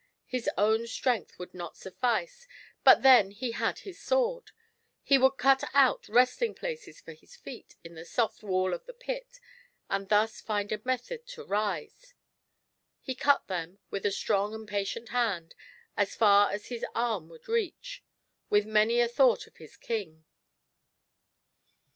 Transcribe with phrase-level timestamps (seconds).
[0.25, 2.47] His own strength would not suffice,
[2.83, 4.49] but then he had his sword;
[5.03, 8.95] he would cut out resting places for his feet in the soft wall of the
[8.95, 9.39] pit,
[9.91, 12.15] and thus find a method to rise.
[12.99, 15.53] He cut them, with a strong and patient hand,
[15.95, 18.03] as far as his arm coidd reach,
[18.49, 20.25] with many a thought of his King.